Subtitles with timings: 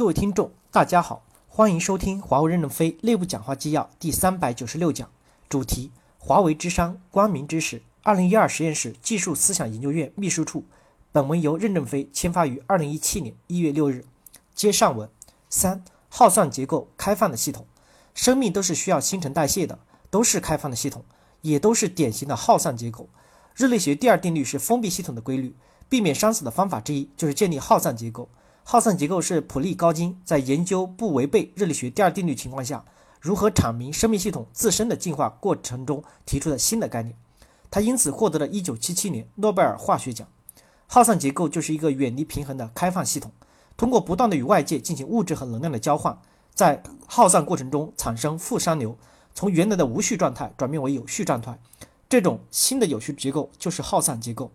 [0.00, 5.06] 各位听众，大家好，欢迎收听华为任正非内部讲话纪要第三百九十六讲，
[5.46, 7.82] 主题：华为之商，光明之始。
[8.02, 10.64] 二零一二实验室技术思想研究院秘书处。
[11.12, 14.06] 本文由任正非签发于二零一七年一月六日。
[14.54, 15.06] 接上文
[15.50, 17.66] 三：耗散结构开放的系统，
[18.14, 19.78] 生命都是需要新陈代谢的，
[20.08, 21.04] 都是开放的系统，
[21.42, 23.10] 也都是典型的耗散结构。
[23.54, 25.54] 热力学第二定律是封闭系统的规律，
[25.90, 28.30] 避免伤死的方法之一就是建立耗散结构。
[28.62, 32.84] 耗散结构是普利高金在研究不违背热力学第二定律情况下，
[33.20, 37.16] 如何阐明生命系统自身的进化过程中提出的新的概念。
[37.70, 40.26] 他因此获得了一九七七年诺贝尔化学奖。
[40.86, 43.30] 耗散结构就是一个远离平衡的开放系统，
[43.76, 46.18] 通过不断的与外界进行物质和能量的交换，
[46.54, 48.96] 在耗散过程中产生负熵流，
[49.34, 51.58] 从原来的无序状态转变为有序状态。
[52.08, 54.50] 这种新的有序结构就是耗散结构。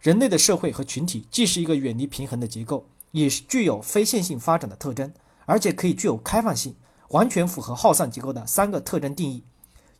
[0.00, 2.86] 人类的社会和群体既是一个远离平衡的结构。
[3.16, 5.10] 也是具有非线性发展的特征，
[5.46, 6.76] 而且可以具有开放性，
[7.08, 9.42] 完全符合耗散结构的三个特征定义。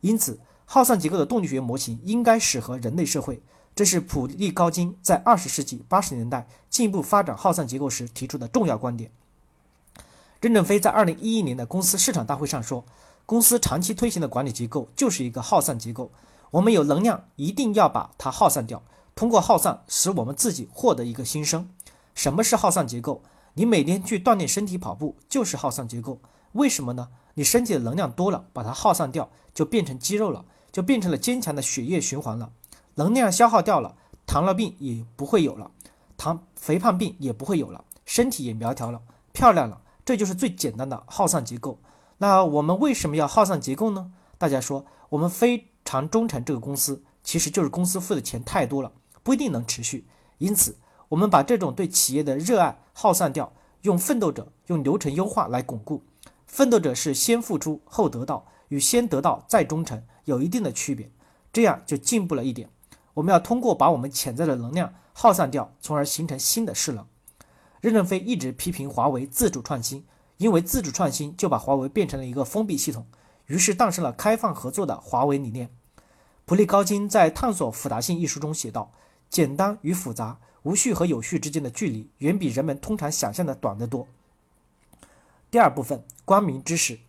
[0.01, 3.41] 因此，耗散结构的动力学模型应该适合人类社会。
[3.75, 9.11] 这是普利高金在二十世纪八十年代进一步发展耗散结构时提出的重要观点。
[10.39, 12.85] 任正非在二零一一年的公司市场大会上说
[13.25, 16.11] ：“公司长期推行的管理结构就是一个耗散结构。
[16.51, 18.83] 我们有能量，一定要把它耗散掉，
[19.15, 21.69] 通过耗散使我们自己获得一个新生。”
[22.17, 23.21] 什么是耗散结构？
[23.53, 26.19] 你每天去锻炼身体跑步就是耗散结构。
[26.53, 27.09] 为什么呢？
[27.35, 32.51] 你身体的能量多了，把它耗散掉，就变成肌肉了，就变成了坚强的血液循环了。
[32.95, 35.69] 能量消耗掉了，糖尿病也不会有了，
[36.17, 38.99] 糖肥胖病也不会有了，身体也苗条了，
[39.31, 39.83] 漂亮了。
[40.03, 41.79] 这就是最简单的耗散结构。
[42.17, 44.11] 那我们为什么要耗散结构呢？
[44.39, 50.07] 大家说，我们非常忠诚这个公司，其实就是公司付的钱太多了，不一定能持续，
[50.39, 50.77] 因此。
[51.09, 56.03] 我们把这种对企业的热爱耗散掉，用奋斗者用流程优化来巩固。
[56.45, 61.09] 奋斗者是先付出后得到，与先得到再忠诚有一定的区别，
[61.53, 62.69] 这样就进步了一点。
[63.13, 67.05] 我们要通过把我们潜在的能量耗散掉，从而形成新的势能。
[67.79, 70.05] 任正非一直批评华为自主创新，
[70.37, 73.05] 因为自主创新就把华为变成了一个封闭系统，
[73.45, 75.69] 于是诞生了开放合作的华为理念。
[76.45, 78.91] 普利高金在《探索复杂性》一书中写道
[79.29, 84.05] ：“简单与复杂。”无序和有序之间的距离远比人们通常想象的短得多。
[85.49, 86.99] 第二部分，光明之始，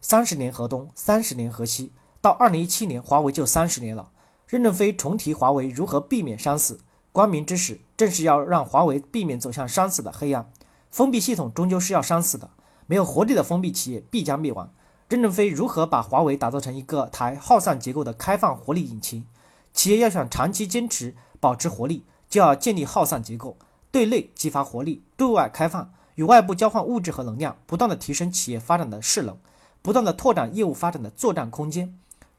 [0.00, 1.92] 三十年河东，三十年河西，
[2.22, 4.10] 到二零一七年，华为就三十年了。
[4.46, 6.80] 任正非重提华为如何避免伤死，
[7.12, 10.50] 光明之始正是要让华为避免走向伤死的黑暗。
[10.90, 12.48] 封闭系统终究是要伤死的，
[12.86, 14.72] 没有活力的封闭企业必将灭亡。
[15.10, 19.26] 任正非如何把华为打造成一个台耗散结构的开放活力引擎？
[19.74, 22.06] 企业要想长期坚持保持活力。
[22.32, 23.58] 就要建立耗散结构，
[23.90, 29.36] 对内激发活力，对外开放，与外部交换物质和能量，不断的提升企业发展的势能，
[29.82, 31.94] 不断的拓展业务发展的作战空间。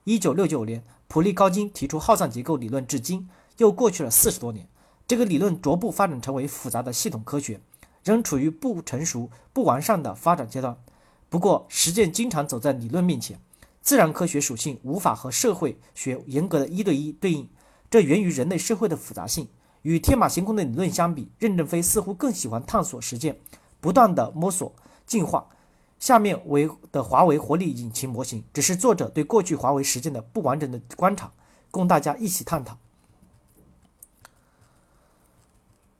[0.06, 4.68] 一九六九年，普利高金提出耗散结构理论，至今又过去了四十多年，
[5.06, 7.62] 这个理论逐步发展成为复杂的系统科学，
[8.03, 10.76] 仍处于不成熟、不完善的发展阶段。
[11.30, 13.40] 不过，实践经常走在理论面前，
[13.84, 17.48] 自然科学属性无法和社会学严格的一对一对应，
[17.92, 19.48] 这源于人类社会的复杂性。
[19.84, 23.40] 与天马行空的理论相比，任正非似乎更喜欢探索实践，
[23.80, 24.74] 不断的摸索
[25.06, 25.48] 进化。
[26.00, 31.32] 下面为的华为活力引擎模型，只是作者对过去华为实践的不完整的观察，
[31.72, 32.78] 供大家一起探讨。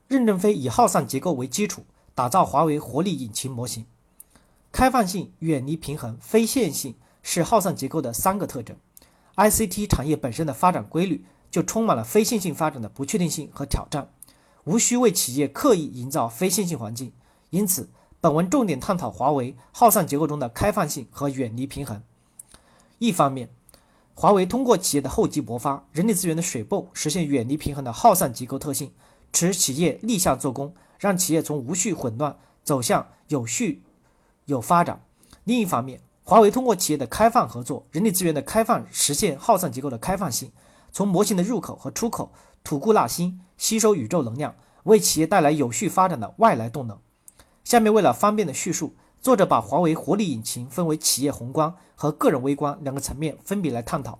[0.08, 3.86] 任正非以耗散结构为基础，打造华为活力引擎模型。
[4.72, 8.76] 开放性、远离平衡、非线性是耗散结构的三个特征。
[9.36, 11.26] ICT 产业本身的发展规律。
[11.54, 14.10] 就充满了非线性发展的不确定性和挑战，
[14.64, 17.14] 无需为企业刻意营造非线性环境。
[17.52, 22.02] 因此，本文重点探讨华为耗散结构中的开放性和远离平衡。
[22.98, 23.52] 一方面，
[24.16, 28.92] 华为通过企业的厚积薄发、人力资源的水泵，实现远离平衡的耗散结构特性，
[29.32, 33.84] 使企业逆向做工，让企业从无序混乱走向有序
[34.46, 35.06] 有发展。
[35.44, 40.52] 另一方面，华为通过企业的开放合作、人力资源的开放，实现耗散结构的开放性。
[40.94, 42.32] 从模型的入口和出口
[42.64, 47.00] 吐故纳新，吸收宇宙能量，为企业带来有序发展的外来动能。
[47.64, 54.20] 下面为了方便的叙述，作者把华为活力引擎分为企业宏观和个人微观两个层面，分别来探讨。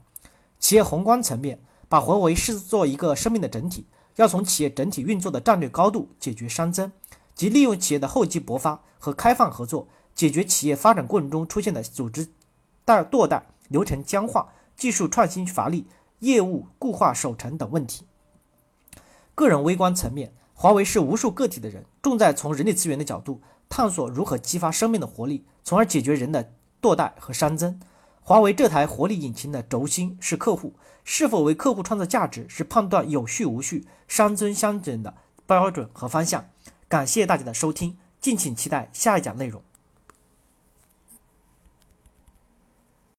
[0.60, 3.86] 企业宏观层面，把华为视作一个生命的整体，
[4.16, 6.92] 要从企业整体运作的战略高度解决熵增，
[7.36, 12.30] 即利用企业的厚积薄发和开放合作，解决企业发展过程中出现的组织
[12.84, 15.86] 代堕代、流程僵化、技术创新乏力。
[16.24, 18.06] 业务固化守成等问题。
[19.36, 27.80] 个人微观层面，华为是无数个体的人，重在从人力资源的角度探索如何激发生命的活力，从而解决人的惰怠和熵增。
[28.22, 30.74] 华为这台活力引擎的轴心是客户，
[31.04, 35.14] 是否为客户创造价值，是判断有序无序、熵增相减的
[35.46, 36.46] 标准和方向。
[36.88, 39.62] 感谢大家的收听，敬请期待下一讲内容。